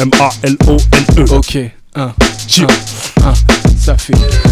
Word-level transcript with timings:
M-A-L-O-N-E. 0.00 1.34
Ok, 1.34 1.72
1, 1.94 2.14
1, 2.48 2.66
1, 3.22 3.59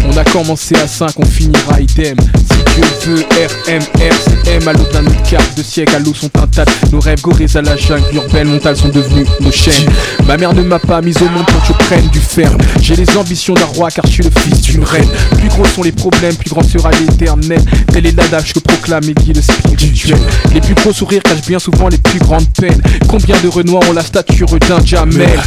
On 0.07 0.17
a 0.17 0.23
commencé 0.23 0.75
à 0.75 0.87
5, 0.87 1.11
on 1.17 1.25
finira 1.25 1.79
idem. 1.79 2.17
Si 2.17 2.81
Dieu 2.81 2.83
veut, 3.05 3.21
R, 3.21 3.69
M, 3.69 3.81
R, 3.81 4.13
C, 4.13 4.51
M, 4.51 4.67
à 4.67 4.73
l'autre 4.73 4.91
d'un 4.91 5.05
autre 5.05 5.21
cap. 5.29 5.43
De 5.55 5.61
siècles 5.61 5.95
à 5.95 5.99
l'eau 5.99 6.15
sont 6.15 6.31
intacts. 6.41 6.91
Nos 6.91 6.99
rêves 6.99 7.21
gorés 7.21 7.45
à 7.53 7.61
la 7.61 7.77
jungle 7.77 8.03
urbaine, 8.13 8.47
mentales 8.49 8.75
sont 8.75 8.89
devenus 8.89 9.27
nos 9.39 9.51
chaînes. 9.51 9.87
Ma 10.25 10.35
mère 10.35 10.53
ne 10.53 10.63
m'a 10.63 10.79
pas 10.79 11.01
mis 11.01 11.15
au 11.21 11.29
monde 11.29 11.45
pour 11.45 11.61
que 11.61 11.67
je 11.67 11.73
prenne 11.73 12.07
du 12.09 12.19
ferme. 12.19 12.57
J'ai 12.81 12.95
les 12.95 13.17
ambitions 13.17 13.53
d'un 13.53 13.65
roi 13.65 13.91
car 13.91 14.05
je 14.07 14.13
suis 14.13 14.23
le 14.23 14.31
fils 14.31 14.61
d'une 14.61 14.83
reine. 14.83 15.07
Plus 15.37 15.49
gros 15.49 15.65
sont 15.65 15.83
les 15.83 15.91
problèmes, 15.91 16.35
plus 16.35 16.49
grand 16.49 16.63
sera 16.63 16.89
l'éternel. 16.91 17.61
Tel 17.93 18.07
est 18.07 18.17
l'adage 18.17 18.53
que 18.53 18.59
proclame 18.59 19.03
et 19.03 19.13
dit 19.13 19.33
le 19.33 19.41
spirituel. 19.41 20.17
Les 20.53 20.61
plus 20.61 20.73
gros 20.73 20.91
sourires 20.91 21.21
cachent 21.21 21.45
bien 21.45 21.59
souvent 21.59 21.87
les 21.87 21.99
plus 21.99 22.19
grandes 22.19 22.49
peines. 22.59 22.81
Combien 23.07 23.39
de 23.41 23.47
renois 23.47 23.81
ont 23.87 23.93
la 23.93 24.03
stature 24.03 24.47
d'un 24.67 24.83
Jamel? 24.83 25.39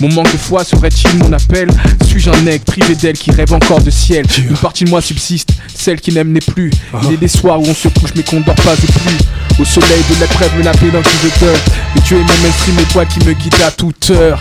Mon 0.00 0.12
manque 0.12 0.30
de 0.32 0.38
foi 0.38 0.64
serait-il 0.64 1.18
mon 1.18 1.32
appel 1.32 1.68
Suis-je 2.06 2.30
un 2.30 2.46
aigle 2.46 2.64
privé 2.64 2.94
d'elle 2.94 3.16
qui 3.16 3.30
rêve 3.30 3.52
encore 3.52 3.80
de 3.80 3.90
ciel 3.90 4.26
Une 4.38 4.56
partie 4.56 4.84
de 4.84 4.90
moi 4.90 5.00
subsiste, 5.00 5.50
celle 5.74 6.00
qui 6.00 6.12
n'aime 6.12 6.32
n'est 6.32 6.40
plus. 6.40 6.70
Il 7.04 7.12
est 7.12 7.16
des 7.16 7.28
soirs 7.28 7.60
où 7.60 7.64
on 7.66 7.74
se 7.74 7.88
couche 7.88 8.10
mais 8.14 8.22
qu'on 8.22 8.40
ne 8.40 8.44
dort 8.44 8.54
pas 8.56 8.74
et 8.74 8.86
plus. 8.86 9.18
Au 9.58 9.64
soleil 9.64 10.02
de 10.10 10.20
l'épreuve, 10.20 10.54
me 10.58 10.64
la 10.64 10.72
paix 10.72 10.90
dans 10.92 11.00
qui 11.02 11.16
je 11.22 11.44
dors. 11.44 11.56
Mais 11.94 12.00
tu 12.02 12.14
es 12.14 12.18
mon 12.18 12.24
mainstream 12.42 12.78
étoile 12.78 13.06
qui 13.08 13.20
me 13.24 13.32
guide 13.32 13.54
à 13.66 13.70
toute 13.70 14.10
heure. 14.10 14.40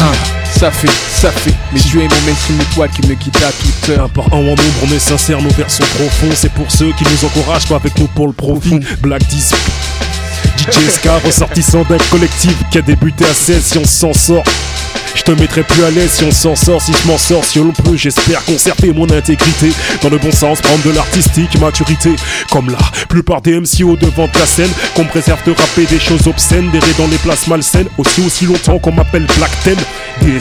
Hein, 0.00 0.12
ça 0.58 0.70
fait, 0.70 0.90
ça 1.14 1.30
fait. 1.30 1.54
Mais 1.72 1.80
Dieu 1.80 2.02
est 2.02 2.08
mon 2.08 2.20
mainstream 2.26 2.60
étoile 2.60 2.90
qui 2.90 3.06
me 3.08 3.14
guide 3.14 3.36
à 3.36 3.52
toute 3.52 3.88
heure. 3.90 4.04
Un 4.04 4.08
par 4.08 4.26
un 4.34 4.38
en 4.38 4.42
nombre, 4.42 4.62
on 4.86 4.92
est 4.92 4.98
sincère, 4.98 5.40
nos 5.40 5.50
vers 5.50 5.70
sont 5.70 5.84
profonds. 5.94 6.34
C'est 6.34 6.52
pour 6.52 6.70
ceux 6.70 6.92
qui 6.92 7.04
nous 7.04 7.24
encouragent, 7.24 7.68
pas 7.68 7.76
avec 7.76 7.98
nous 7.98 8.08
pour 8.08 8.26
le 8.26 8.32
profit. 8.32 8.80
Black 9.00 9.26
10. 9.28 9.54
DJ 10.58 10.88
Ska, 10.90 11.18
ressortissant 11.18 11.84
d'un 11.84 11.98
collectif 12.10 12.54
qui 12.70 12.78
a 12.78 12.82
débuté 12.82 13.24
à 13.24 13.34
16 13.34 13.62
si 13.64 13.78
on 13.78 13.84
s'en 13.84 14.12
sort. 14.12 14.44
Je 15.14 15.22
te 15.22 15.32
mettrai 15.32 15.62
plus 15.62 15.84
à 15.84 15.90
l'aise 15.90 16.10
si 16.10 16.24
on 16.24 16.30
s'en 16.30 16.56
sort, 16.56 16.82
si 16.82 16.92
je 16.92 17.08
m'en 17.08 17.18
sors, 17.18 17.44
si 17.44 17.58
on 17.58 17.70
peut, 17.70 17.96
j'espère 17.96 18.44
conserver 18.44 18.92
mon 18.92 19.08
intégrité. 19.10 19.70
Dans 20.02 20.10
le 20.10 20.18
bon 20.18 20.32
sens, 20.32 20.60
prendre 20.60 20.82
de 20.82 20.90
l'artistique 20.90 21.58
maturité. 21.60 22.16
Comme 22.50 22.70
la 22.70 22.78
plupart 23.08 23.40
des 23.40 23.58
MCO 23.58 23.96
devant 23.96 24.26
de 24.26 24.38
la 24.38 24.46
scène, 24.46 24.70
qu'on 24.94 25.04
préserve 25.04 25.42
de 25.44 25.52
rapper 25.52 25.86
des 25.86 25.98
choses 25.98 26.26
obscènes, 26.26 26.70
d'errer 26.70 26.92
dans 26.98 27.06
les 27.06 27.18
places 27.18 27.46
malsaines, 27.46 27.88
aussi 27.98 28.20
aussi 28.26 28.46
longtemps 28.46 28.78
qu'on 28.78 28.92
m'appelle 28.92 29.26
Black 29.36 29.50
Ten. 29.62 29.76
Des 30.22 30.38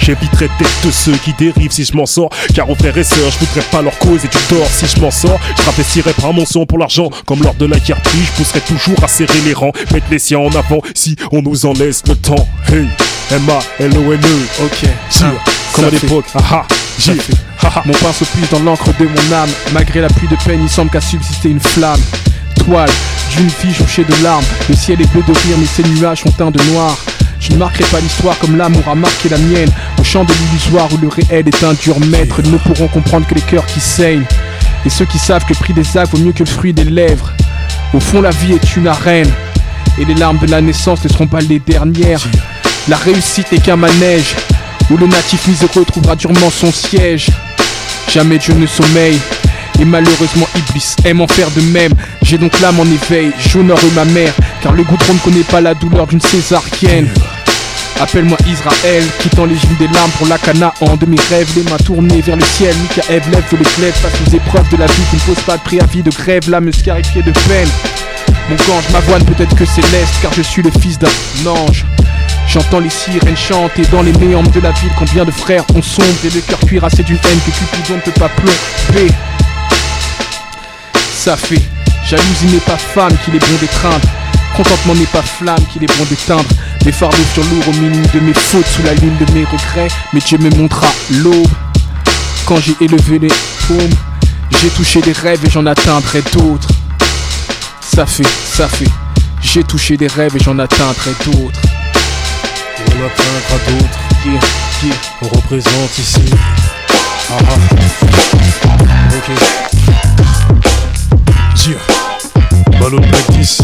j'éviterai 0.00 0.48
d'être 0.58 0.86
de 0.86 0.90
ceux 0.90 1.16
qui 1.24 1.32
dérivent 1.34 1.72
si 1.72 1.84
je 1.84 1.96
m'en 1.96 2.06
sors. 2.06 2.30
Car 2.54 2.68
aux 2.68 2.74
frères 2.74 2.96
et 2.96 3.04
sœurs, 3.04 3.30
je 3.30 3.44
voudrais 3.44 3.66
pas 3.70 3.82
leur 3.82 3.98
cause 3.98 4.24
et 4.24 4.28
du 4.28 4.38
tort 4.48 4.68
si 4.68 4.86
je 4.86 5.00
m'en 5.00 5.10
sors. 5.10 5.38
Je 5.58 5.62
rappellerirai 5.62 6.12
pas 6.14 6.32
mon 6.32 6.44
son 6.44 6.66
pour 6.66 6.78
l'argent, 6.78 7.10
comme 7.26 7.42
lors 7.42 7.54
de 7.54 7.66
la 7.66 7.78
guerre 7.78 8.00
je 8.12 8.32
pousserai 8.36 8.60
toujours 8.60 9.02
à 9.02 9.08
serrer 9.08 9.40
les 9.44 9.54
rangs, 9.54 9.72
mettre 9.92 10.06
les 10.10 10.18
siens 10.18 10.38
en 10.38 10.50
avant 10.50 10.80
si 10.94 11.16
on 11.30 11.42
nous 11.42 11.66
en 11.66 11.72
laisse 11.72 12.02
le 12.06 12.14
temps. 12.14 12.48
Hey! 12.68 12.88
M-A-L-O-N-E. 13.32 14.62
Ok, 14.62 14.84
hein, 15.22 15.32
comme 15.72 15.86
à 15.86 15.90
l'époque. 15.90 16.26
Ah 16.34 16.40
ah, 16.50 16.66
j'ai. 16.98 17.16
Mon 17.86 17.94
pinceau 17.94 18.26
puise 18.26 18.50
dans 18.50 18.58
l'encre 18.60 18.90
de 18.98 19.06
mon 19.06 19.34
âme. 19.34 19.48
Malgré 19.72 20.02
la 20.02 20.08
pluie 20.08 20.28
de 20.28 20.36
peine, 20.44 20.60
il 20.62 20.68
semble 20.68 20.90
qu'a 20.90 21.00
subsisté 21.00 21.48
une 21.48 21.60
flamme. 21.60 22.00
Toile 22.56 22.90
d'une 23.34 23.48
fille 23.48 23.72
jonchée 23.72 24.04
de 24.04 24.22
larmes. 24.22 24.44
Le 24.68 24.74
ciel 24.74 25.00
est 25.00 25.10
bleu 25.10 25.22
de 25.26 25.32
rire, 25.32 25.56
mais 25.58 25.64
ses 25.64 25.82
nuages 25.82 26.20
sont 26.20 26.30
teints 26.30 26.50
de 26.50 26.62
noir. 26.72 26.94
Je 27.40 27.52
ne 27.52 27.56
marquerai 27.56 27.84
pas 27.84 28.00
l'histoire 28.00 28.38
comme 28.38 28.58
l'amour 28.58 28.86
a 28.86 28.94
marqué 28.94 29.30
la 29.30 29.38
mienne. 29.38 29.70
Au 29.98 30.04
champ 30.04 30.24
de 30.24 30.32
l'illusoire 30.34 30.88
où 30.92 30.98
le 30.98 31.08
réel 31.08 31.48
est 31.48 31.64
un 31.64 31.72
dur 31.72 31.98
maître, 32.00 32.40
ils 32.44 32.50
ne 32.50 32.58
pourront 32.58 32.88
comprendre 32.88 33.26
que 33.26 33.34
les 33.34 33.40
cœurs 33.40 33.64
qui 33.64 33.80
saignent. 33.80 34.26
Et 34.84 34.90
ceux 34.90 35.06
qui 35.06 35.18
savent 35.18 35.44
que 35.46 35.54
le 35.54 35.58
prix 35.58 35.72
des 35.72 35.96
actes 35.96 36.12
vaut 36.12 36.22
mieux 36.22 36.32
que 36.32 36.40
le 36.40 36.50
fruit 36.50 36.74
des 36.74 36.84
lèvres. 36.84 37.32
Au 37.94 38.00
fond, 38.00 38.20
la 38.20 38.30
vie 38.30 38.52
est 38.52 38.76
une 38.76 38.88
arène. 38.88 39.30
Et 39.98 40.04
les 40.04 40.14
larmes 40.14 40.38
de 40.38 40.46
la 40.46 40.60
naissance 40.60 41.02
ne 41.02 41.08
seront 41.08 41.26
pas 41.26 41.40
les 41.40 41.60
dernières. 41.60 42.20
La 42.88 42.96
réussite 42.96 43.52
n'est 43.52 43.58
qu'un 43.58 43.76
manège 43.76 44.34
où 44.90 44.96
le 44.96 45.06
natif 45.06 45.46
miséreux 45.46 45.84
trouvera 45.84 46.16
durement 46.16 46.50
son 46.50 46.72
siège. 46.72 47.28
Jamais 48.10 48.38
Dieu 48.38 48.54
ne 48.54 48.66
sommeille. 48.66 49.20
Et 49.80 49.84
malheureusement 49.84 50.48
Iblis 50.54 50.96
aime 51.04 51.22
en 51.22 51.26
faire 51.26 51.50
de 51.50 51.60
même 51.60 51.92
J'ai 52.22 52.36
donc 52.38 52.60
l'âme 52.60 52.78
en 52.78 52.84
éveil, 52.84 53.32
j'honore 53.38 53.78
ma 53.94 54.04
mère 54.04 54.32
Car 54.62 54.74
le 54.74 54.82
goudron 54.84 55.14
ne 55.14 55.18
connaît 55.18 55.44
pas 55.44 55.62
la 55.62 55.74
douleur 55.74 56.06
d'une 56.06 56.20
césarienne 56.20 57.08
Appelle-moi 58.00 58.36
Israël, 58.46 59.02
quittant 59.20 59.46
les 59.46 59.54
gîtes 59.54 59.78
des 59.78 59.88
larmes 59.88 60.10
pour 60.18 60.26
la 60.26 60.36
Canaan 60.38 60.72
de 61.00 61.06
mes 61.06 61.20
rêves, 61.30 61.50
les 61.56 61.62
mains 61.62 61.76
tournées 61.76 62.20
vers 62.20 62.36
le 62.36 62.44
ciel. 62.44 62.74
Michael 62.82 63.22
lève 63.30 63.44
les 63.52 63.58
glaives 63.76 63.94
face 63.94 64.12
aux 64.26 64.34
épreuves 64.34 64.68
de 64.70 64.76
la 64.76 64.86
vie 64.86 65.02
qui 65.10 65.16
ne 65.16 65.20
pose 65.34 65.44
pas 65.44 65.56
de 65.56 65.62
préavis 65.62 66.02
de 66.02 66.10
grève, 66.10 66.50
l'âme 66.50 66.72
scarifiée 66.72 67.22
de 67.22 67.30
peine. 67.30 67.68
Mon 68.50 68.56
gange 68.56 68.88
m'avoine 68.92 69.24
peut-être 69.24 69.54
que 69.54 69.64
céleste, 69.64 70.14
car 70.20 70.32
je 70.32 70.42
suis 70.42 70.62
le 70.62 70.70
fils 70.80 70.98
d'un 70.98 71.08
ange. 71.46 71.86
J'entends 72.46 72.80
les 72.80 72.90
sirènes 72.90 73.36
chanter 73.36 73.82
dans 73.90 74.02
les 74.02 74.12
méandres 74.12 74.50
de 74.50 74.60
la 74.60 74.72
ville. 74.72 74.92
Combien 74.98 75.24
de 75.24 75.30
frères 75.30 75.64
ont 75.74 75.82
sombre 75.82 76.06
et 76.24 76.30
le 76.30 76.40
cœur 76.40 76.58
cuirassé 76.60 77.02
d'une 77.02 77.16
haine 77.16 77.38
que 77.46 77.50
Cupidon 77.50 77.96
ne 77.96 78.00
peut 78.00 78.20
pas 78.20 78.28
plomber. 78.28 79.10
Ça 81.14 81.36
fait, 81.36 81.62
jalousie 82.08 82.46
n'est 82.46 82.58
pas 82.58 82.76
femme 82.76 83.16
qu'il 83.24 83.36
est 83.36 83.38
bon 83.38 83.56
d'étreindre. 83.60 84.08
Contentement 84.56 84.94
n'est 84.94 85.06
pas 85.06 85.22
flamme 85.22 85.64
qu'il 85.72 85.82
est 85.82 85.98
bon 85.98 86.04
d'éteindre. 86.04 86.48
Mes 86.84 86.92
fardeaux 86.92 87.16
sur 87.32 87.42
lourd 87.44 87.68
au 87.68 87.72
milieu 87.72 88.02
de 88.12 88.20
mes 88.20 88.34
fautes, 88.34 88.66
sous 88.66 88.82
la 88.82 88.94
lune 88.94 89.16
de 89.18 89.32
mes 89.32 89.44
regrets. 89.44 89.88
Mais 90.12 90.20
Dieu 90.20 90.36
me 90.38 90.50
montra 90.50 90.88
l'aube. 91.22 91.48
Quand 92.44 92.56
j'ai 92.56 92.76
élevé 92.80 93.18
les 93.18 93.32
paumes, 93.66 93.96
j'ai 94.60 94.68
touché 94.70 95.00
des 95.00 95.12
rêves 95.12 95.40
et 95.46 95.50
j'en 95.50 95.64
atteindrai 95.64 96.22
d'autres. 96.32 96.68
Ça 97.80 98.04
fait, 98.04 98.26
ça 98.44 98.68
fait. 98.68 98.88
J'ai 99.40 99.64
touché 99.64 99.96
des 99.96 100.06
rêves 100.06 100.36
et 100.36 100.40
j'en 100.40 100.58
atteindrai 100.58 101.12
d'autres. 101.24 101.60
Et 103.02 103.04
on 103.04 103.08
atteindra 103.08 103.58
d'autres. 103.66 103.98
Yeah, 104.24 104.40
yeah. 104.84 104.94
On 105.22 105.28
représente 105.34 105.98
ici. 105.98 106.22
Ah 107.30 107.38
ah. 107.40 107.58
Ok. 109.16 109.28
Dieu. 111.56 111.78
Ballon 112.78 113.00
de 113.00 113.06
Black 113.06 113.30
10. 113.32 113.62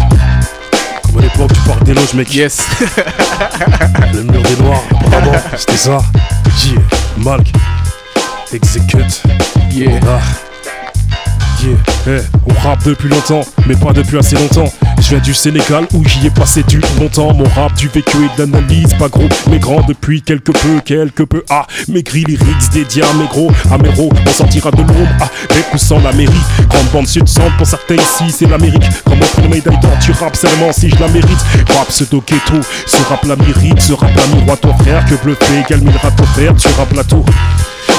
Comme 1.04 1.19
à 1.19 1.22
l'époque 1.22 1.53
du 1.53 1.60
parc 1.60 1.84
des 1.84 1.94
loges, 1.94 2.15
mec. 2.15 2.34
Yes. 2.34 2.66
Le 4.12 4.22
mur 4.25 4.43
des 4.43 4.56
noirs. 4.56 4.82
Vraiment, 5.06 5.32
c'était 5.56 5.77
ça. 5.77 5.98
Dieu. 6.60 6.81
Malk. 7.19 7.53
Execute. 8.53 9.22
Yeah. 9.71 10.00
Ah. 10.04 10.21
Yeah. 11.62 11.97
Eh, 12.09 12.21
on 12.47 12.55
rappe 12.67 12.85
depuis 12.85 13.11
longtemps, 13.11 13.43
mais 13.67 13.77
pas 13.77 13.93
depuis 13.93 14.17
assez 14.17 14.35
longtemps. 14.35 14.73
Je 14.99 15.11
viens 15.11 15.19
du 15.19 15.35
Sénégal 15.35 15.87
où 15.93 16.03
j'y 16.09 16.27
ai 16.27 16.31
passé 16.31 16.63
du 16.63 16.81
bon 16.97 17.09
temps. 17.09 17.35
Mon 17.35 17.45
rap, 17.45 17.75
du 17.75 17.89
vécu 17.89 18.17
et 18.17 18.37
de 18.37 18.51
l'analyse, 18.51 18.95
pas 18.95 19.09
gros, 19.09 19.29
mais 19.51 19.59
grand 19.59 19.83
depuis 19.87 20.23
quelque 20.23 20.53
peu, 20.53 20.81
quelque 20.85 21.23
peu. 21.23 21.45
Ah, 21.51 21.67
maigri 21.87 22.25
lyrics 22.25 22.71
dédiés 22.73 23.03
à 23.03 23.13
mes 23.13 23.27
gros, 23.27 23.51
à 23.71 23.77
mes 23.77 23.91
ros, 23.91 24.11
on 24.27 24.31
sortira 24.31 24.71
de 24.71 24.79
l'ombre. 24.79 25.07
Ah, 25.21 25.29
sans 25.77 26.01
la 26.01 26.13
mairie. 26.13 26.33
Grande 26.69 26.87
bande 26.93 27.07
sud-centre, 27.07 27.57
pour 27.57 27.67
certains 27.67 27.95
ici, 27.97 28.35
c'est 28.37 28.47
l'Amérique. 28.47 28.83
Comme 29.05 29.19
on 29.39 29.43
le 29.43 29.49
médaille 29.49 29.79
d'or, 29.81 29.97
tu 30.01 30.13
rap 30.13 30.35
seulement 30.35 30.73
si 30.73 30.89
je 30.89 30.99
la 30.99 31.09
mérite. 31.09 31.45
Rap 31.77 31.89
pseudo 31.89 32.23
ghetto, 32.27 32.61
ce 32.87 32.97
rap 33.09 33.25
la 33.25 33.37
mérite, 33.37 33.81
ce 33.81 33.93
rap 33.93 34.11
la 34.17 34.27
miroir 34.35 34.59
ton 34.59 34.77
frère. 34.79 35.05
Que 35.05 35.15
bluffé 35.23 35.61
égale 35.61 35.81
mille 35.81 35.97
rap 36.03 36.19
offert, 36.21 36.55
tu 36.57 36.69
rap 36.77 36.89
plateau. 36.89 37.25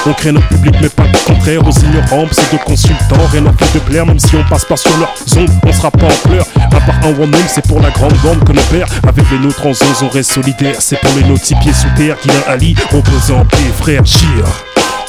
On 0.05 0.13
crée 0.13 0.31
notre 0.31 0.47
public, 0.47 0.75
mais 0.81 0.89
pas 0.89 1.03
le 1.03 1.17
contraire. 1.33 1.59
Aux 1.67 1.72
ignorants, 1.72 2.25
pseudo-consultants, 2.27 3.25
rien 3.31 3.45
à 3.45 3.53
faire 3.53 3.72
de 3.73 3.79
plaire, 3.79 4.05
même 4.05 4.19
si 4.19 4.35
on 4.35 4.44
passe 4.45 4.66
pas 4.66 4.77
sur 4.77 4.95
leur 4.97 5.13
zone, 5.27 5.47
on 5.66 5.73
sera 5.73 5.91
pas 5.91 6.05
en 6.07 6.27
pleurs. 6.29 6.45
À 6.72 6.79
part 6.79 6.95
un 7.03 7.09
one 7.22 7.33
c'est 7.47 7.66
pour 7.67 7.81
la 7.81 7.89
grande 7.89 8.13
bande 8.23 8.44
que 8.44 8.51
nos 8.53 8.61
pères, 8.63 8.88
avec 9.07 9.29
les 9.31 9.39
nôtres 9.39 9.66
en 9.66 9.73
zone, 9.73 9.88
on 10.03 10.09
reste 10.09 10.31
solidaires. 10.31 10.75
C'est 10.79 10.99
pour 11.01 11.11
les 11.17 11.23
nôtres 11.28 11.45
six 11.45 11.55
pieds 11.55 11.73
sous 11.73 11.89
terre, 11.97 12.17
qui 12.22 12.29
a 12.31 12.51
Ali, 12.51 12.75
opposant 12.94 13.45
paix, 13.45 13.57
frère, 13.78 14.05
cheer. 14.05 14.45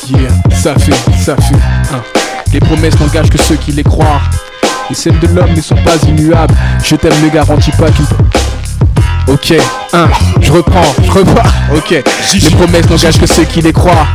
Yeah, 0.09 0.31
ça 0.61 0.75
fait, 0.75 0.93
ça 1.23 1.37
fait. 1.37 1.55
hein. 1.95 2.03
Les 2.53 2.59
promesses 2.61 2.99
n'engagent 2.99 3.31
que 3.31 3.41
ceux 3.43 3.57
qui 3.57 3.71
les 3.73 3.85
croient. 3.85 4.21
Et 4.91 4.95
celles 4.95 5.19
de 5.21 5.29
l'homme 5.29 5.53
ne 5.55 5.61
sont 5.61 5.77
pas 5.77 5.97
immuables. 6.09 6.55
Je 6.83 6.97
t'aime 6.97 7.13
ne 7.23 7.29
garantis 7.29 7.71
pas 7.73 7.91
qu'il 7.93 8.05
Ok, 9.29 9.55
hein, 9.93 10.09
je 10.41 10.51
reprends, 10.51 10.83
je 11.05 11.11
repars. 11.13 11.53
Ok, 11.77 11.91
les 11.91 12.51
promesses 12.51 12.91
n'engagent 12.91 13.21
que 13.21 13.27
ceux 13.27 13.45
qui 13.45 13.61
les 13.63 13.73
croient. 13.73 14.07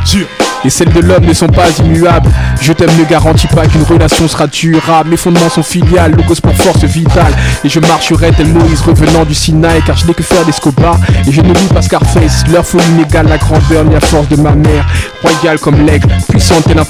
Et 0.66 0.70
celles 0.70 0.92
de 0.92 0.98
l'homme 0.98 1.24
ne 1.24 1.32
sont 1.32 1.46
pas 1.46 1.68
immuables. 1.78 2.28
Je 2.60 2.72
t'aime 2.72 2.90
ne 2.98 3.04
garantis 3.04 3.46
pas 3.46 3.68
qu'une 3.68 3.84
relation 3.84 4.26
sera 4.26 4.48
durable. 4.48 5.10
Mes 5.10 5.16
fondements 5.16 5.48
sont 5.48 5.62
filiales, 5.62 6.10
logos 6.10 6.40
pour 6.42 6.54
force 6.56 6.82
vitale. 6.82 7.32
Et 7.62 7.68
je 7.68 7.78
marcherai 7.78 8.32
tel 8.32 8.48
Moïse 8.48 8.80
revenant 8.80 9.24
du 9.24 9.32
Sinaï. 9.32 9.80
Car 9.86 9.96
je 9.96 10.08
n'ai 10.08 10.14
que 10.14 10.24
faire 10.24 10.44
d'Escobar. 10.44 10.98
Et 11.24 11.30
je 11.30 11.40
ne 11.40 11.48
loue 11.48 11.72
pas 11.72 11.82
Scarface. 11.82 12.42
Leur 12.50 12.66
folie 12.66 12.84
n'égale 12.98 13.28
la 13.28 13.38
grandeur 13.38 13.84
ni 13.84 13.94
la 13.94 14.00
force 14.00 14.28
de 14.28 14.34
ma 14.34 14.56
mère. 14.56 14.84
Royale 15.26 15.58
comme 15.58 15.84
l'aigle, 15.84 16.08
puissante 16.28 16.64
tel 16.64 16.78
un. 16.78 16.84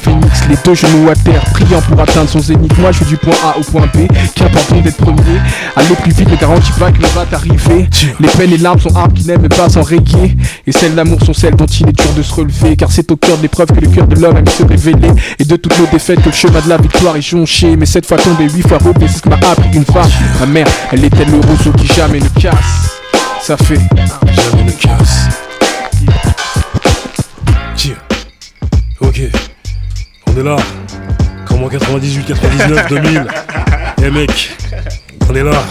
Les 0.51 0.57
deux 0.63 0.75
genoux 0.75 1.09
à 1.09 1.15
terre, 1.15 1.43
priant 1.53 1.81
pour 1.81 1.99
atteindre 2.01 2.29
son 2.29 2.41
zénith. 2.41 2.77
Moi 2.79 2.93
je 2.93 2.99
vais 3.01 3.07
du 3.07 3.17
point 3.17 3.35
A 3.43 3.59
au 3.59 3.63
point 3.63 3.87
B. 3.95 4.07
Qu'importe 4.35 4.71
donc 4.71 4.83
d'être 4.83 4.99
premier? 4.99 5.41
Aller 5.75 5.97
plus 6.03 6.13
vite 6.13 6.31
ne 6.31 6.37
garantit 6.37 6.73
pas 6.73 6.93
qu'il 6.93 7.07
va 7.07 7.25
t'arriver. 7.25 7.89
Les 8.21 8.29
peines 8.29 8.53
et 8.53 8.59
larmes 8.59 8.79
sont 8.79 8.95
arbres 8.95 9.15
qui 9.15 9.27
n'aiment 9.27 9.49
pas 9.49 9.71
s'enrayer. 9.71 10.37
Et 10.67 10.73
celles 10.73 10.95
d'amour 10.95 11.19
sont 11.25 11.33
celles 11.33 11.57
dont 11.57 11.67
il 11.67 11.89
est 11.89 11.93
dur 11.99 12.13
de 12.15 12.23
se 12.23 12.35
relever. 12.35 12.77
Car 12.77 12.93
c'est 12.93 13.11
au 13.11 13.17
cœur 13.17 13.39
de 13.39 13.43
l'épreuve 13.43 13.69
que 13.69 13.81
le 13.81 13.89
cœur 13.89 14.07
de 14.07 14.21
l'homme 14.21 14.37
aime 14.37 14.49
se 14.49 14.65
révéler. 14.65 15.11
Et 15.39 15.45
de 15.45 15.57
toutes 15.57 15.79
nos 15.79 15.87
défaites 15.87 16.21
que 16.21 16.29
le 16.29 16.35
chemin 16.35 16.61
de 16.61 16.69
la 16.69 16.77
victoire 16.77 17.17
est 17.17 17.23
jonché. 17.23 17.75
Mais 17.77 17.87
cette 17.87 18.05
fois 18.05 18.19
tombé, 18.19 18.51
huit 18.51 18.69
fois 18.69 18.79
relevé, 18.79 19.09
c'est 19.09 19.19
ce 19.19 19.23
que 19.23 19.31
m'a 19.31 19.37
appris 19.37 19.71
une 19.73 19.85
femme. 19.87 20.11
Ma 20.41 20.47
mère, 20.47 20.67
elle 20.93 21.05
était 21.05 21.25
le 21.25 21.37
roseau 21.37 21.73
qui 21.73 21.87
jamais 21.87 22.21
ne 22.21 22.29
casse. 22.41 23.01
Ça 23.41 23.57
fait. 23.57 23.81
Jamais 24.35 24.65
ne 24.65 24.73
casse. 24.73 25.29
On 30.37 30.41
est 30.41 30.43
là. 30.43 30.57
Comme 31.47 31.65
en 31.65 31.69
98, 31.71 32.27
99, 32.27 32.89
2000. 32.91 33.27
Eh 34.05 34.11
mec, 34.11 34.51
on 35.31 35.35
est 35.35 35.43
là. 35.43 35.65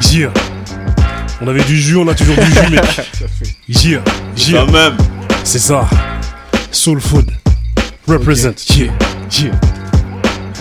Gire. 0.00 0.30
On 1.40 1.48
avait 1.48 1.64
du 1.64 1.78
jus, 1.78 1.96
on 1.96 2.06
a 2.06 2.14
toujours 2.14 2.36
du 2.36 2.44
jus, 2.44 2.70
mec. 2.70 3.00
Gire. 3.66 4.02
Gire. 4.36 4.66
C'est 5.44 5.58
ça. 5.58 5.88
Soul 6.70 7.00
Food. 7.00 7.30
Represent. 8.06 8.52
Yeah. 8.76 8.92
Yeah. 9.40 9.52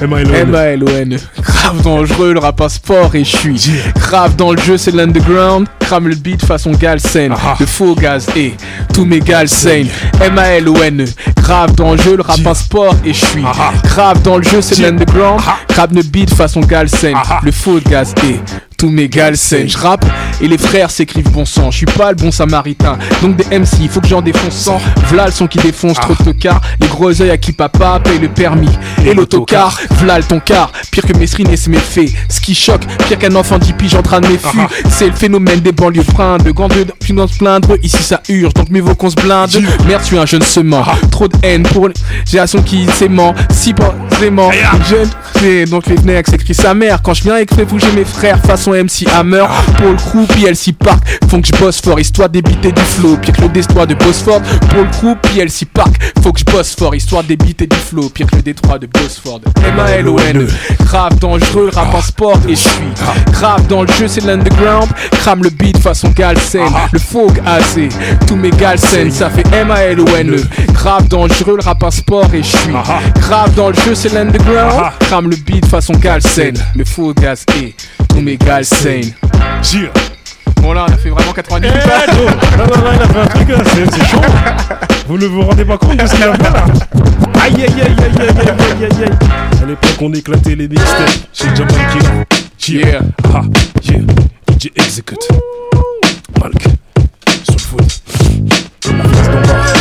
M-A-L-O-N. 0.01 1.17
Grave 1.41 1.81
dangereux, 1.81 2.33
le 2.33 2.39
rap 2.39 2.59
à 2.61 2.69
sport 2.69 3.15
et 3.15 3.23
je 3.23 3.37
suis. 3.37 3.71
Grave 3.95 4.35
dans 4.35 4.51
le 4.51 4.61
jeu, 4.61 4.77
c'est 4.77 4.91
l'underground. 4.91 5.67
Crame 5.79 6.07
le 6.07 6.15
beat 6.15 6.43
façon 6.43 6.71
Galsen. 6.71 7.31
Ah. 7.31 7.55
Le 7.59 7.65
faux 7.65 7.95
gaz 7.95 8.27
et 8.35 8.55
tous 8.93 9.05
mes 9.05 9.19
Galsen. 9.19 9.87
M-A-L-O-N. 10.21 11.05
Grave 11.37 11.75
dans 11.75 11.91
le 11.93 11.97
jeu, 12.01 12.17
le 12.17 12.23
rap 12.23 12.45
à 12.45 12.55
sport 12.55 12.95
et 13.05 13.13
je 13.13 13.25
suis. 13.25 13.43
Ah. 13.45 13.71
Grave 13.83 14.21
dans 14.23 14.37
le 14.37 14.43
jeu, 14.43 14.61
c'est 14.61 14.79
l'underground. 14.79 15.41
Ah. 15.47 15.57
Crame 15.67 15.93
le 15.93 16.01
beat 16.01 16.33
façon 16.33 16.61
Galsen. 16.61 17.15
Le 17.43 17.51
faux 17.51 17.79
gaz 17.79 18.13
et 18.27 18.39
tous 18.77 18.89
mes 18.89 19.07
Galsen. 19.07 19.67
Je 19.67 19.77
rappe 19.77 20.05
et 20.41 20.47
les 20.47 20.57
frères 20.57 20.91
s'écrivent 20.91 21.31
bon 21.31 21.45
sang. 21.45 21.71
Je 21.71 21.77
suis 21.77 21.85
pas 21.85 22.09
le 22.09 22.15
bon 22.15 22.31
samaritain. 22.31 22.97
Donc 23.21 23.35
des 23.35 23.59
MC, 23.59 23.77
il 23.81 23.89
faut 23.89 24.01
que 24.01 24.07
j'en 24.07 24.21
défonce 24.21 24.55
100. 24.55 24.81
V'là 25.09 25.27
le 25.27 25.31
son 25.31 25.47
qui 25.47 25.57
défonce 25.59 25.99
trop 25.99 26.13
de 26.13 26.23
tocards. 26.23 26.61
Les 26.79 26.87
gros 26.87 27.09
oeils 27.21 27.31
à 27.31 27.37
qui 27.37 27.51
papa 27.51 27.99
paye 28.03 28.19
le 28.19 28.29
permis. 28.29 28.69
Et 29.05 29.13
l'autocar, 29.13 29.79
v'là 29.99 30.17
le 30.17 30.23
ton 30.23 30.39
car. 30.39 30.71
Pire 30.91 31.05
que 31.05 31.17
Mesrine 31.17 31.49
et 31.49 31.57
ses 31.57 31.69
méfaits. 31.69 32.11
Ce 32.29 32.41
qui 32.41 32.55
choque, 32.55 32.85
pire 33.07 33.17
qu'un 33.17 33.35
enfant 33.35 33.57
d'y 33.57 33.73
pige 33.73 33.95
en 33.95 34.01
train 34.01 34.21
de. 34.21 34.27
Ah. 34.43 34.67
C'est 34.89 35.07
le 35.07 35.13
phénomène 35.13 35.59
des 35.59 35.71
banlieues 35.71 36.03
freins. 36.03 36.37
De 36.37 36.51
dans 37.13 37.27
se 37.27 37.37
plaindre. 37.37 37.75
Ici 37.83 38.03
ça 38.03 38.21
urge, 38.29 38.53
donc 38.53 38.69
mieux 38.69 38.81
vaut 38.81 38.95
qu'on 38.95 39.09
se 39.09 39.15
blinde. 39.15 39.49
Merde, 39.87 40.01
je 40.01 40.07
suis 40.07 40.17
un 40.17 40.25
jeune 40.25 40.41
semant. 40.41 40.83
Trop 41.11 41.27
de 41.27 41.37
haine 41.43 41.63
pour 41.63 41.87
les 41.87 41.93
générations 42.25 42.61
qui 42.61 42.87
s'aimant. 42.87 43.33
Si 43.51 43.73
posément. 43.73 44.49
Aya. 44.49 44.71
Jeune, 44.89 45.65
donc 45.69 45.87
les 45.87 45.97
Fnex 45.97 46.33
écrit 46.33 46.53
sa 46.53 46.73
mère. 46.73 47.01
Quand 47.01 47.13
je 47.13 47.23
viens 47.23 47.43
que 47.45 47.55
fais 47.55 47.65
bouger 47.65 47.87
mes 47.95 48.05
frères 48.05 48.39
MC 48.73 49.07
Hammer. 49.13 49.45
Pour 49.77 49.89
le 49.91 49.95
crew, 49.95 50.25
PLC 50.27 50.73
Park. 50.73 51.03
Faut 51.29 51.39
que 51.39 51.47
je 51.47 51.53
bosse 51.53 51.81
fort, 51.81 51.99
histoire 51.99 52.29
d'ébiter 52.29 52.71
du 52.71 52.81
flow. 52.81 53.17
Pire 53.17 53.35
que 53.35 53.41
le 53.41 53.49
détroit 53.49 53.85
de 53.85 53.95
Bosford. 53.95 54.41
Pour 54.69 54.83
le 54.83 54.89
crew, 54.89 55.15
PLC 55.21 55.65
Park. 55.65 55.95
Faut 56.23 56.31
que 56.31 56.39
je 56.39 56.45
bosse 56.45 56.75
fort, 56.75 56.95
histoire 56.95 57.23
d'ébiter 57.23 57.67
du 57.67 57.75
flow. 57.75 58.09
Pire 58.09 58.27
que 58.27 58.37
le 58.37 58.41
détroit 58.41 58.79
de 58.79 58.87
Bosford. 58.87 59.41
M-A-L-O-N. 59.65 60.47
Grave 60.95 61.19
dangereux, 61.19 61.71
rap 61.73 61.93
en 61.93 62.01
sport 62.01 62.39
et 62.47 62.55
je 62.55 62.69
suis. 62.69 62.87
Grave 63.33 63.67
dans 63.67 63.81
le 63.81 63.87
jeu, 63.99 64.07
c'est 64.07 64.23
l'underground. 64.23 64.87
Crame 65.11 65.43
le 65.43 65.49
beat 65.49 65.77
façon 65.77 66.07
Galsen. 66.15 66.61
Le 66.93 66.99
faux 66.99 67.27
AC. 67.45 67.89
Tous 68.25 68.37
mes 68.37 68.49
Galsen, 68.49 69.11
ça 69.11 69.29
fait 69.29 69.43
M-A-L-O-N. 69.53 70.37
Grave 70.71 71.09
dangereux, 71.09 71.57
le 71.57 71.63
rap 71.65 71.83
en 71.83 71.91
sport 71.91 72.33
et 72.33 72.41
je 72.41 72.47
suis. 72.47 72.73
Ah. 72.73 72.99
Grave 73.19 73.53
dans 73.55 73.67
le 73.71 73.75
jeu, 73.75 73.93
c'est 73.93 74.13
l'underground. 74.13 74.83
Ah. 74.85 74.93
Crame 75.01 75.29
le 75.31 75.35
beat 75.35 75.65
façon 75.65 75.91
Galsen. 75.95 76.53
Le 76.73 76.85
faux 76.85 77.13
gaz 77.13 77.43
et 77.61 77.75
tous 78.07 78.21
mes 78.21 78.37
Galsen. 78.37 79.01
Bon 80.61 80.71
là, 80.71 80.85
on 80.87 80.93
a 80.93 80.97
fait 80.97 81.09
vraiment 81.09 81.33
90 81.33 81.67
Eh, 81.75 82.15
gros. 82.15 82.23
Non, 82.23 82.73
non, 82.73 82.83
non, 82.85 82.91
il 82.95 83.01
a 83.01 83.07
fait 83.07 83.19
un 83.19 83.25
truc, 83.25 83.47
c'est 83.91 84.07
chaud. 84.07 84.21
Vous 85.09 85.17
ne 85.17 85.25
vous 85.25 85.41
rendez 85.41 85.65
pas 85.65 85.77
compte 85.77 85.97
de 85.97 86.07
ce 86.07 86.15
qu'il 86.15 86.23
a 86.23 86.33
fait 86.33 86.43
là 86.43 86.65
Aïe 87.45 87.53
aïe 87.57 87.63
aïe 87.63 87.79
aïe 87.79 87.93
aïe 88.19 88.29
aïe 88.39 88.85
aïe 88.85 89.03
aïe 89.03 89.61
À 89.61 89.65
l'époque 89.67 90.01
on 90.01 90.11
éclatait 90.13 90.55
les 90.55 90.67
mixtapes 90.67 91.27
chez 91.31 91.45
Jamaïcain 91.55 92.25
Yeah, 92.67 92.87
yeah. 92.87 93.01
ha, 93.31 93.41
yeah 93.83 93.99
DJ 94.49 94.71
Execute 94.75 95.27
Malk 96.41 96.63
Sur 97.43 97.53
le 97.53 97.59
foot 97.59 98.01
La 98.87 99.74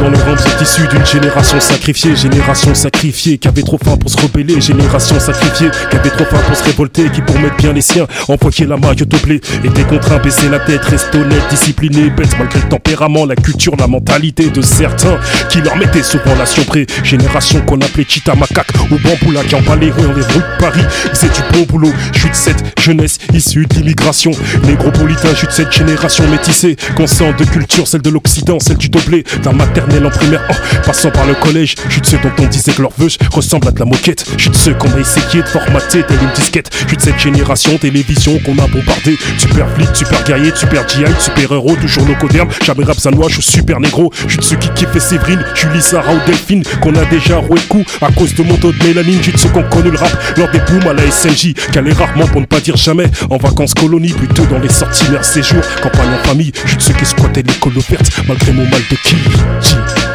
dans 0.00 0.08
le 0.08 0.16
rang, 0.16 0.34
c'est 0.38 0.62
issu 0.62 0.86
d'une 0.88 1.04
génération 1.04 1.60
sacrifiée, 1.60 2.16
génération 2.16 2.74
sacrifiée 2.74 3.38
qui 3.38 3.48
avait 3.48 3.62
trop 3.62 3.78
faim 3.82 3.96
pour 3.96 4.10
se 4.10 4.16
rebeller, 4.20 4.60
génération 4.60 5.20
sacrifiée 5.20 5.68
qui 5.90 5.96
avait 5.96 6.10
trop 6.10 6.24
faim 6.24 6.40
pour 6.46 6.56
se 6.56 6.64
révolter, 6.64 7.10
qui 7.10 7.20
pour 7.20 7.38
mettre 7.38 7.56
bien 7.56 7.72
les 7.72 7.82
siens, 7.82 8.06
envoyer 8.28 8.66
la 8.66 8.76
maille 8.76 9.02
au 9.02 9.26
blé, 9.26 9.40
était 9.62 9.84
contraint 9.84 10.18
baisser 10.18 10.48
la 10.48 10.58
tête, 10.60 10.82
reste 10.84 11.14
honnête, 11.14 11.42
discipliné, 11.50 12.10
bête 12.10 12.34
malgré 12.38 12.60
le 12.60 12.68
tempérament, 12.68 13.26
la 13.26 13.36
culture, 13.36 13.74
la 13.78 13.86
mentalité 13.86 14.50
de 14.50 14.62
certains 14.62 15.18
qui 15.50 15.60
leur 15.60 15.76
mettaient 15.76 16.02
souvent 16.02 16.34
la 16.38 16.46
surpré, 16.46 16.86
génération 17.04 17.60
qu'on 17.62 17.80
appelait 17.80 18.06
Chita 18.08 18.34
Macaque 18.34 18.72
ou 18.90 18.96
Bamboula 18.98 19.42
qui 19.44 19.54
en 19.54 19.60
les 19.60 19.66
dans 19.66 19.76
les 19.76 19.90
rues 19.90 20.24
de 20.24 20.58
Paris, 20.58 20.84
c'est 21.12 21.32
du 21.32 21.40
bon 21.52 21.64
boulot, 21.64 21.92
de 21.92 22.34
cette 22.34 22.80
jeunesse 22.80 23.18
issue 23.34 23.66
de 23.66 23.74
l'immigration, 23.76 24.30
négropolitain, 24.64 25.30
de 25.32 25.50
cette 25.50 25.72
génération 25.72 26.28
métissée, 26.28 26.76
consciente 26.96 27.38
de 27.38 27.44
culture, 27.44 27.86
celle 27.86 28.02
de 28.02 28.10
l'Occident, 28.10 28.58
celle 28.60 28.76
du 28.76 28.88
doublé, 28.88 29.24
d'un 29.42 29.52
maternel 29.52 29.89
en 29.98 30.10
primaire, 30.10 30.42
oh, 30.50 30.54
passant 30.86 31.10
par 31.10 31.26
le 31.26 31.34
collège, 31.34 31.74
je 31.88 31.92
suis 31.92 32.00
de 32.00 32.06
ceux 32.06 32.18
dont 32.18 32.32
on 32.38 32.46
disait 32.46 32.72
que 32.72 32.82
leur 32.82 32.92
vœu 32.96 33.08
ressemble 33.32 33.68
à 33.68 33.70
de 33.72 33.78
la 33.80 33.84
moquette, 33.84 34.24
je 34.36 34.42
suis 34.42 34.50
de 34.50 34.56
ceux 34.56 34.74
qu'on 34.74 34.90
a 34.92 35.00
essayé 35.00 35.42
de 35.42 35.48
formater 35.48 36.02
telle 36.04 36.22
une 36.22 36.32
disquette, 36.34 36.70
je 36.72 36.88
suis 36.88 36.96
de 36.96 37.02
cette 37.02 37.18
génération 37.18 37.76
télévision 37.78 38.38
qu'on 38.44 38.58
a 38.58 38.66
bombardé, 38.66 39.18
super 39.38 39.68
flic, 39.74 39.88
super 39.94 40.22
guerrier, 40.24 40.52
super 40.54 40.88
GI, 40.88 41.04
super 41.18 41.52
héros, 41.52 41.76
toujours 41.76 42.06
locoderme, 42.06 42.48
jamais 42.64 42.84
rap 42.84 42.96
je 43.28 43.40
suis 43.40 43.42
super 43.42 43.80
négro, 43.80 44.12
je 44.26 44.28
suis 44.28 44.38
de 44.38 44.44
ceux 44.44 44.56
qui 44.56 44.68
kiffent 44.70 44.98
Séverine, 44.98 45.44
Julie, 45.54 45.80
Sarah 45.80 46.12
ou 46.12 46.20
Delphine, 46.26 46.62
qu'on 46.80 46.94
a 46.94 47.04
déjà 47.06 47.36
roué 47.36 47.58
coup. 47.68 47.84
À 48.00 48.12
cause 48.12 48.34
de 48.34 48.42
mon 48.42 48.56
taux 48.56 48.72
de 48.72 48.84
mélanine, 48.84 49.18
je 49.22 49.30
de 49.30 49.36
ceux 49.36 49.48
qui 49.48 49.58
ont 49.58 49.68
connu 49.68 49.90
le 49.90 49.98
rap 49.98 50.10
lors 50.36 50.50
des 50.50 50.60
booms 50.60 50.86
à 50.88 50.92
la 50.92 51.10
SNJ, 51.10 51.54
qu'allait 51.72 51.92
rarement 51.92 52.26
pour 52.26 52.40
ne 52.40 52.46
pas 52.46 52.60
dire 52.60 52.76
jamais, 52.76 53.06
en 53.30 53.38
vacances 53.38 53.74
colonie, 53.74 54.12
plutôt 54.12 54.44
dans 54.46 54.58
les 54.58 54.68
sorties 54.68 55.08
mère 55.10 55.24
séjour, 55.24 55.62
campagne 55.82 56.10
en 56.10 56.28
famille, 56.28 56.52
je 56.64 56.68
suis 56.68 56.76
de 56.76 56.82
ceux 56.82 56.94
qui 56.94 57.06
squattaient 57.06 57.42
les 57.42 57.80
vertes, 57.88 58.10
malgré 58.28 58.52
mon 58.52 58.64
mal 58.64 58.82
de 58.90 58.96
qui, 58.96 59.16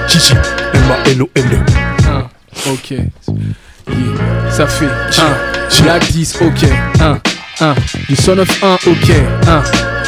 J, 0.08 0.20
J, 0.20 0.34
M-A-L-O-N-E. 0.74 1.58
Un, 2.10 2.72
ok. 2.72 2.92
Yeah. 2.92 3.08
Ça 4.52 4.68
fait 4.68 4.86
1, 4.86 5.84
Black 5.84 6.12
10, 6.12 6.38
ok. 6.42 6.70
1, 7.02 7.20
1. 7.66 7.76
Du 8.10 8.16
Son 8.16 8.38
of 8.38 8.64
1, 8.64 8.74
ok. 8.88 9.12
1, 9.48 9.64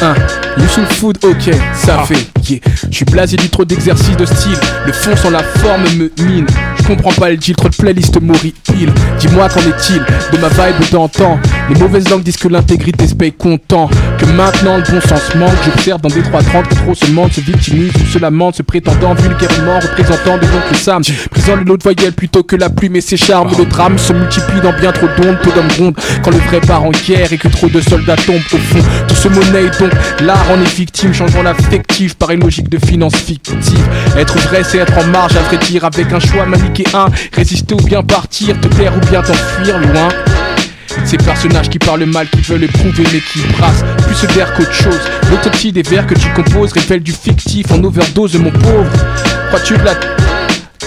1. 0.06 0.14
Youssouf 0.60 0.88
Food, 0.98 1.18
ok. 1.24 1.50
Ça 1.74 1.98
Ah. 2.00 2.04
fait 2.04 2.14
yeah. 2.50 2.60
Je 2.90 2.96
suis 2.96 3.04
blasé 3.04 3.36
du 3.36 3.48
trop 3.50 3.64
d'exercices 3.64 4.16
de 4.16 4.24
style. 4.26 4.58
Le 4.86 4.92
fond 4.92 5.14
sans 5.16 5.30
la 5.30 5.42
forme 5.42 5.82
me 5.96 6.10
mine. 6.24 6.46
Je 6.78 6.82
comprends 6.86 7.12
pas 7.12 7.30
le 7.30 7.36
deal, 7.36 7.54
trop 7.56 7.68
de 7.68 7.76
playlists 7.76 8.20
mourir 8.20 8.52
pile. 8.64 8.92
Dis-moi 9.18 9.48
qu'en 9.48 9.60
est-il 9.60 10.02
de 10.32 10.38
ma 10.38 10.48
vibe 10.48 10.90
d'antan 10.90 11.38
Les 11.68 11.78
mauvaises 11.78 12.08
langues 12.08 12.22
disent 12.22 12.38
que 12.38 12.48
l'intégrité 12.48 13.06
se 13.06 13.14
paye 13.14 13.32
content. 13.32 13.90
Que 14.18 14.24
maintenant 14.26 14.78
le 14.78 14.82
bon 14.82 15.00
sens 15.00 15.34
manque. 15.34 15.52
J'observe 15.64 16.00
dans 16.00 16.08
des 16.08 16.22
330 16.22 16.68
que 16.68 16.74
trop 16.74 16.94
se 16.94 17.10
mentent, 17.10 17.32
se 17.32 17.40
victimisent 17.40 17.92
ou 17.94 18.06
se 18.06 18.18
lamentent, 18.18 18.56
se 18.56 18.62
prétendant 18.62 19.14
vulgairement 19.14 19.78
représentant 19.78 20.38
de 20.38 20.46
l'oncle 20.46 20.74
Sam. 20.76 21.02
Prisant 21.30 21.56
le 21.56 21.64
lot 21.64 21.76
de 21.76 21.82
voyelles 21.82 22.14
plutôt 22.14 22.42
que 22.42 22.56
la 22.56 22.70
plume 22.70 22.96
et 22.96 23.00
ses 23.00 23.16
charmes. 23.16 23.50
Le 23.58 23.66
drame 23.66 23.98
se 23.98 24.12
multiplie 24.12 24.60
dans 24.62 24.72
bien 24.72 24.92
trop 24.92 25.08
d'ondes, 25.18 25.38
peu 25.42 25.52
d'hommes 25.52 25.68
grondent. 25.68 25.96
Quand 26.22 26.30
le 26.30 26.38
vrai 26.38 26.60
part 26.60 26.84
en 26.84 26.90
guerre 26.90 27.32
et 27.32 27.38
que 27.38 27.48
trop 27.48 27.68
de 27.68 27.80
soldats 27.80 28.16
tombent 28.16 28.36
au 28.52 28.58
fond. 28.58 28.84
Tout 29.06 29.14
se 29.14 29.28
monnaie 29.28 29.68
donc 29.78 29.92
l'art 30.22 30.50
en 30.50 30.60
est 30.60 30.74
victime, 30.74 31.12
changeant 31.12 31.42
l'affectif 31.42 32.14
par 32.14 32.30
une 32.30 32.40
logique 32.40 32.68
de 32.68 32.78
finance 32.78 33.16
fictive. 33.16 33.86
Être 34.16 34.38
vrai, 34.48 34.62
c'est 34.64 34.78
être 34.78 34.96
en 34.96 35.06
marge, 35.08 35.36
à 35.36 35.40
vrai 35.40 35.58
dire, 35.58 35.84
avec 35.84 36.12
un 36.12 36.20
choix 36.20 36.46
manichéen. 36.46 37.08
Résister 37.32 37.74
ou 37.74 37.84
bien 37.84 38.02
partir, 38.02 38.58
te 38.60 38.68
taire 38.68 38.94
ou 38.96 39.00
bien 39.10 39.22
t'enfuir 39.22 39.78
loin. 39.78 40.08
Ces 41.04 41.16
personnages 41.16 41.68
qui 41.68 41.78
parlent 41.78 42.04
mal, 42.04 42.28
qui 42.28 42.40
veulent 42.42 42.64
éprouver 42.64 43.04
mais 43.12 43.20
qui 43.20 43.40
brassent 43.58 43.84
plus 44.06 44.26
d'air 44.34 44.52
qu'autre 44.54 44.72
chose. 44.72 45.00
L'autopsie 45.30 45.72
des 45.72 45.82
vers 45.82 46.06
que 46.06 46.14
tu 46.14 46.28
composes 46.32 46.72
révèle 46.72 47.02
du 47.02 47.12
fictif 47.12 47.70
en 47.72 47.82
overdose, 47.84 48.36
mon 48.36 48.50
pauvre. 48.50 48.90
Crois-tu 49.48 49.76
la 49.76 49.94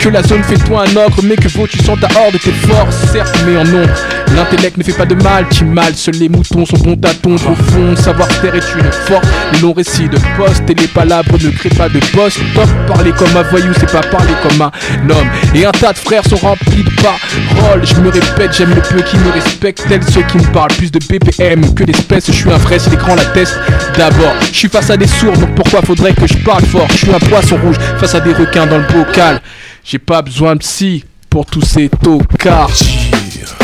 que 0.01 0.09
la 0.09 0.23
zone 0.23 0.43
fait 0.43 0.57
toi 0.57 0.83
un 0.87 0.95
ogre, 1.05 1.19
mais 1.23 1.35
que 1.35 1.47
vaut-tu 1.47 1.77
sans 1.79 1.95
ta 1.95 2.07
horde 2.19 2.39
tes 2.39 2.51
forces, 2.51 2.95
certes, 3.11 3.35
mais 3.45 3.55
en 3.55 3.63
nombre. 3.63 3.93
L'intellect 4.35 4.77
ne 4.77 4.83
fait 4.83 4.93
pas 4.93 5.05
de 5.05 5.13
mal, 5.15 5.45
tu 5.51 5.65
mal, 5.65 5.93
seuls 5.93 6.15
les 6.15 6.29
moutons 6.29 6.65
sont 6.65 6.77
bons 6.77 6.97
tondre 7.21 7.41
au. 7.49 7.95
Savoir-faire 7.95 8.55
est 8.55 8.63
une 8.79 8.91
force, 8.91 9.27
le 9.53 9.59
long 9.59 9.73
récit 9.73 10.09
de 10.09 10.17
poste 10.37 10.63
et 10.69 10.73
les 10.73 10.87
palabres 10.87 11.37
ne 11.43 11.49
créent 11.49 11.69
pas 11.69 11.89
de 11.89 11.99
boss. 12.15 12.39
Top, 12.55 12.69
parler 12.87 13.11
comme 13.11 13.35
un 13.35 13.43
voyou, 13.43 13.73
c'est 13.77 13.91
pas 13.91 14.01
parler 14.01 14.33
comme 14.41 14.61
un 14.61 15.09
homme. 15.09 15.27
Et 15.53 15.65
un 15.65 15.71
tas 15.71 15.93
de 15.93 15.97
frères 15.97 16.25
sont 16.25 16.37
remplis 16.37 16.83
de 16.83 16.91
paroles. 17.01 17.85
Je 17.85 17.95
me 18.01 18.09
répète, 18.09 18.55
j'aime 18.57 18.73
le 18.73 18.81
peu 18.81 19.01
qui 19.03 19.17
me 19.17 19.31
respectent, 19.31 19.85
tels 19.87 20.03
ceux 20.03 20.23
qui 20.23 20.37
me 20.37 20.51
parlent 20.51 20.73
plus 20.77 20.91
de 20.91 20.99
BPM 20.99 21.73
que 21.75 21.83
d'espèces. 21.83 22.27
Je 22.27 22.31
suis 22.31 22.51
un 22.51 22.57
vrai, 22.57 22.79
si 22.79 22.89
l'écran 22.89 23.15
l'atteste. 23.15 23.59
D'abord, 23.97 24.33
je 24.51 24.57
suis 24.57 24.69
face 24.69 24.89
à 24.89 24.97
des 24.97 25.07
sourds, 25.07 25.37
donc 25.37 25.53
pourquoi 25.55 25.81
faudrait 25.81 26.13
que 26.13 26.25
je 26.25 26.37
parle 26.37 26.63
fort? 26.63 26.87
Je 26.91 26.97
suis 26.97 27.13
un 27.13 27.19
poisson 27.19 27.57
rouge 27.63 27.77
face 27.99 28.15
à 28.15 28.21
des 28.21 28.33
requins 28.33 28.65
dans 28.65 28.77
le 28.77 28.87
bocal. 28.87 29.41
J'ai 29.83 29.99
pas 29.99 30.21
besoin 30.21 30.53
de 30.55 30.59
psy 30.59 31.03
pour 31.29 31.45
tous 31.45 31.61
ces 31.61 31.89
tocards. 31.89 32.69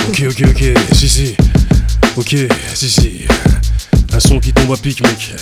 Ok, 0.10 0.24
ok, 0.30 0.44
ok, 0.50 0.64
si, 0.94 1.10
si. 1.10 1.36
Ok, 2.16 2.36
si, 2.74 2.90
si. 2.90 3.26
Un 4.14 4.20
son 4.20 4.40
qui 4.40 4.52
tombe 4.52 4.72
à 4.74 4.78
pic, 4.78 5.02
mec. 5.02 5.34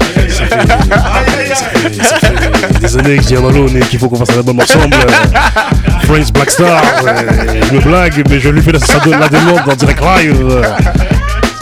Ça 0.00 0.14
fait, 0.20 0.28
ça 0.30 0.46
fait- 0.46 2.02
ça 2.02 2.18
fait 2.18 2.78
des 2.80 2.96
années 2.96 3.16
que 3.16 3.22
je 3.22 3.26
dis 3.28 3.36
à 3.36 3.40
Malone 3.40 3.78
qu'il 3.90 3.98
faut 3.98 4.08
qu'on 4.08 4.16
fasse 4.16 4.30
un 4.30 4.38
album 4.38 4.60
ensemble. 4.60 4.94
Euh, 4.94 6.06
Friends 6.06 6.30
Black 6.32 6.50
Star. 6.50 6.82
euh, 7.06 7.22
je 7.68 7.74
me 7.74 7.80
blague, 7.80 8.24
mais 8.28 8.40
je 8.40 8.48
lui 8.48 8.62
fais 8.62 8.72
la, 8.72 8.80
la 9.18 9.28
demande 9.28 9.60
dans 9.66 9.74
direct 9.76 10.00
live. 10.00 10.36
euh, 10.50 10.62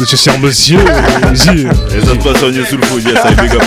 de 0.01 0.05
ce 0.07 0.17
cher 0.17 0.39
monsieur. 0.39 0.79
euh, 0.81 1.33
Easy. 1.35 1.51
Et 1.51 2.01
ça 2.01 2.13
se 2.13 2.15
passe 2.17 2.43
en 2.43 2.51
yes, 2.51 2.73
I 2.73 3.35
big 3.41 3.53
up. 3.55 3.63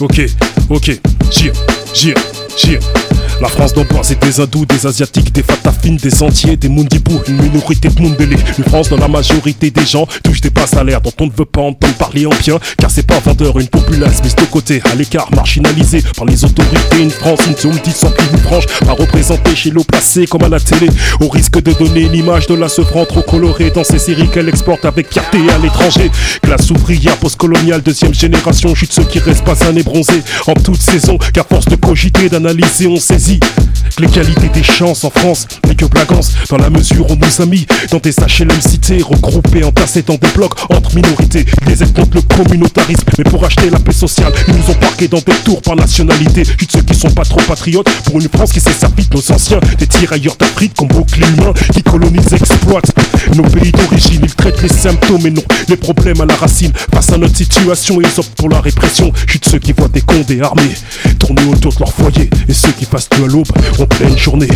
Ok, 0.00 0.26
ok, 0.70 1.00
gira, 1.30 1.54
gira, 1.94 2.20
gira. 2.56 3.03
La 3.44 3.50
France 3.50 3.74
d'Amboise 3.74 4.10
et 4.10 4.14
des 4.14 4.40
hindous, 4.40 4.64
des 4.64 4.86
asiatiques, 4.86 5.30
des 5.30 5.42
fatafines, 5.42 5.98
des 5.98 6.22
entiers, 6.22 6.56
des 6.56 6.70
mundibous, 6.70 7.20
une 7.28 7.42
minorité 7.42 7.90
de 7.90 8.00
mundélé. 8.00 8.38
Une 8.56 8.64
France 8.64 8.88
dont 8.88 8.96
la 8.96 9.06
majorité 9.06 9.70
des 9.70 9.84
gens 9.84 10.08
touchent 10.22 10.40
des 10.40 10.48
bas 10.48 10.66
salaires 10.66 11.02
dont 11.02 11.12
on 11.20 11.26
ne 11.26 11.30
veut 11.30 11.44
pas 11.44 11.60
entendre 11.60 11.92
parler 11.92 12.24
en 12.24 12.30
bien, 12.30 12.58
car 12.78 12.90
c'est 12.90 13.06
pas 13.06 13.18
vendeur, 13.18 13.60
une 13.60 13.68
populace 13.68 14.24
mise 14.24 14.34
de 14.34 14.44
côté, 14.46 14.80
à 14.90 14.94
l'écart, 14.94 15.28
marginalisée 15.34 16.02
par 16.16 16.24
les 16.24 16.42
autorités. 16.42 17.02
Une 17.02 17.10
France, 17.10 17.40
une 17.46 17.54
zone 17.54 17.78
plus 17.80 17.92
une 18.32 18.38
franche, 18.38 18.64
pas 18.82 18.92
représentée 18.92 19.54
chez 19.54 19.70
l'eau 19.70 19.84
placé 19.84 20.26
comme 20.26 20.44
à 20.44 20.48
la 20.48 20.58
télé, 20.58 20.88
au 21.20 21.28
risque 21.28 21.62
de 21.62 21.72
donner 21.74 22.08
l'image 22.08 22.46
de 22.46 22.54
la 22.54 22.70
sevrant 22.70 23.04
trop 23.04 23.20
colorée 23.20 23.70
dans 23.70 23.84
ces 23.84 23.98
séries 23.98 24.30
qu'elle 24.30 24.48
exporte 24.48 24.86
avec 24.86 25.12
fierté 25.12 25.36
à 25.54 25.58
l'étranger. 25.58 26.10
Classe 26.40 26.70
ouvrière 26.70 27.18
postcoloniale, 27.18 27.82
deuxième 27.82 28.14
génération, 28.14 28.74
chute 28.74 28.94
ceux 28.94 29.04
qui 29.04 29.18
restent 29.18 29.44
pas 29.44 29.66
un 29.66 29.74
bronzés 29.82 30.22
en 30.46 30.54
toute 30.54 30.80
saison, 30.80 31.18
qu'à 31.34 31.44
force 31.44 31.66
de 31.66 31.76
cogiter, 31.76 32.30
d'analyser, 32.30 32.86
on 32.86 32.96
saisit 32.96 33.33
que 33.40 34.02
les 34.02 34.08
qualités 34.08 34.48
des 34.48 34.62
chances 34.62 35.04
en 35.04 35.10
France 35.10 35.46
n'est 35.66 35.74
que 35.74 35.84
blagance 35.86 36.32
dans 36.48 36.56
la 36.56 36.70
mesure 36.70 37.08
où 37.10 37.14
nous 37.14 37.42
a 37.42 37.46
mis 37.46 37.66
dans 37.90 37.98
des 37.98 38.10
HLM 38.10 38.60
cités 38.60 39.02
regroupés, 39.02 39.64
entassés 39.64 40.02
dans 40.02 40.16
des 40.16 40.28
blocs 40.34 40.54
entre 40.70 40.94
minorités. 40.94 41.44
Ils 41.66 41.82
aident 41.82 41.92
contre 41.94 42.16
le 42.16 42.22
communautarisme, 42.22 43.04
mais 43.18 43.24
pour 43.24 43.44
acheter 43.44 43.70
la 43.70 43.78
paix 43.78 43.92
sociale, 43.92 44.32
ils 44.48 44.54
nous 44.54 44.70
ont 44.70 44.74
parqués 44.74 45.08
dans 45.08 45.18
des 45.18 45.34
tours 45.44 45.62
par 45.62 45.76
nationalité. 45.76 46.44
Juste 46.44 46.72
ceux 46.72 46.82
qui 46.82 46.94
sont 46.94 47.10
pas 47.10 47.24
trop 47.24 47.40
patriotes 47.42 47.88
pour 48.04 48.20
une 48.20 48.28
France 48.28 48.52
qui 48.52 48.60
s'est 48.60 48.72
servie 48.72 49.06
de 49.06 49.14
nos 49.14 49.32
anciens, 49.32 49.60
des 49.78 49.86
tirailleurs 49.86 50.36
d'Afrique 50.36 50.74
comme 50.74 50.88
bouclier 50.88 51.26
humain 51.28 51.52
qui 51.72 51.82
colonisent 51.82 52.32
exploitent 52.32 52.92
nos 53.34 53.44
pays 53.44 53.72
d'origine. 53.72 54.20
Ils 54.22 54.34
traitent 54.34 54.62
les 54.62 54.68
symptômes 54.68 55.26
et 55.26 55.30
non 55.30 55.42
les 55.68 55.76
problèmes 55.76 56.20
à 56.20 56.26
la 56.26 56.34
racine. 56.34 56.72
Face 56.92 57.12
à 57.12 57.18
notre 57.18 57.36
situation, 57.36 58.00
ils 58.00 58.20
optent 58.20 58.34
pour 58.36 58.48
la 58.48 58.60
répression. 58.60 59.12
Juste 59.26 59.48
ceux 59.48 59.58
qui 59.58 59.72
voient 59.72 59.88
des 59.88 60.00
condés 60.00 60.40
armés 60.40 60.74
tourner 61.18 61.44
autour 61.44 61.72
de 61.72 61.78
leur 61.78 61.92
foyer 61.92 62.28
et 62.48 62.52
ceux 62.52 62.72
qui 62.72 62.86
passent 62.86 63.08
à 63.22 63.26
l'aube 63.26 63.46
en 63.78 63.86
pleine 63.86 64.18
journée. 64.18 64.48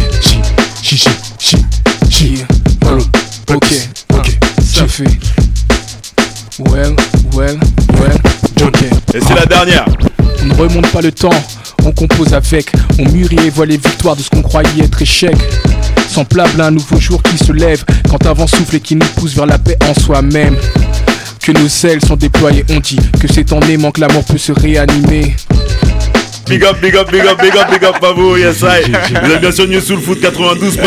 Ok, 3.55 3.73
ok, 4.15 4.38
ça 4.65 4.87
fait. 4.88 5.05
Well, 6.59 6.97
well, 7.35 7.59
well, 8.00 8.19
ok. 8.62 8.83
Et 9.15 9.21
c'est 9.21 9.35
la 9.35 9.47
dernière. 9.47 9.87
On 10.43 10.47
ne 10.47 10.55
remonte 10.55 10.91
pas 10.91 11.00
le 11.00 11.12
temps, 11.12 11.31
on 11.85 11.93
compose 11.93 12.35
avec, 12.35 12.73
on 12.99 13.05
mûrit 13.05 13.38
et 13.47 13.50
voit 13.50 13.67
les 13.67 13.77
victoires 13.77 14.17
de 14.17 14.23
ce 14.23 14.31
qu'on 14.31 14.43
croyait 14.43 14.85
être 14.85 15.00
échec. 15.00 15.37
Semblable 16.09 16.61
à 16.61 16.67
un 16.67 16.71
nouveau 16.73 16.99
jour 16.99 17.23
qui 17.23 17.38
se 17.38 17.53
lève, 17.53 17.85
quand 18.11 18.27
un 18.27 18.33
vent 18.33 18.47
souffle 18.47 18.77
et 18.77 18.81
qui 18.81 18.97
nous 18.97 19.07
pousse 19.17 19.35
vers 19.35 19.47
la 19.47 19.59
paix 19.59 19.79
en 19.88 19.95
soi-même. 20.00 20.57
Que 21.41 21.53
nos 21.53 21.69
ailes 21.88 22.05
sont 22.05 22.17
déployées, 22.17 22.65
on 22.71 22.81
dit 22.81 22.99
que 23.21 23.33
c'est 23.33 23.53
en 23.53 23.61
aimant 23.62 23.93
que 23.93 24.00
l'amour 24.00 24.25
peut 24.25 24.38
se 24.38 24.53
réanimer. 24.53 25.37
Big 26.49 26.64
up, 26.64 26.81
big 26.81 26.97
up, 26.97 27.11
big 27.11 27.26
up, 27.26 27.38
big 27.40 27.57
up, 27.57 27.71
big 27.71 27.85
up 27.85 28.02
à 28.02 28.12
vous, 28.12 28.37
yes 28.37 28.62
I. 28.62 28.90
Vous 29.23 29.31
êtes 29.33 29.40
bien 29.40 29.52
sûr 29.52 29.69
New 29.69 29.81
Soul 29.81 30.00
Foot 30.00 30.19
92.9 30.21 30.78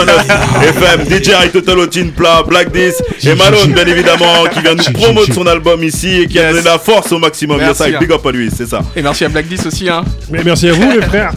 FM, 0.63 1.05
DJ 1.07 1.51
Total 1.51 1.79
Otin 1.79 2.07
Plat, 2.15 2.43
Black 2.47 2.71
Dis 2.71 2.93
et 3.23 3.35
Malone 3.35 3.71
bien 3.71 3.85
évidemment 3.85 4.45
qui 4.51 4.59
vient 4.61 4.75
nous 4.75 4.83
promouvoir 4.91 5.27
son 5.33 5.45
album 5.45 5.83
ici 5.83 6.21
et 6.21 6.27
qui 6.27 6.39
a 6.39 6.51
donné 6.51 6.63
la 6.63 6.79
force 6.79 7.11
au 7.11 7.19
maximum. 7.19 7.59
Yes 7.59 7.79
I, 7.79 7.95
big 7.99 8.11
up 8.11 8.25
à 8.25 8.31
lui, 8.31 8.49
c'est 8.55 8.67
ça. 8.67 8.81
Et 8.95 9.01
merci 9.01 9.25
à 9.25 9.29
Black 9.29 9.47
Dis 9.47 9.59
aussi 9.65 9.87
hein. 9.89 10.03
Mais 10.29 10.41
merci 10.43 10.69
à 10.69 10.73
vous 10.73 10.91
les 10.91 11.01
frères. 11.01 11.31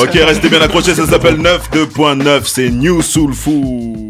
Ok, 0.00 0.10
restez 0.14 0.48
bien 0.48 0.60
accrochés, 0.60 0.94
ça 0.94 1.06
s'appelle 1.06 1.36
9.2.9, 1.36 2.40
c'est 2.44 2.68
New 2.68 3.00
Soul 3.02 3.32
Food. 3.32 4.01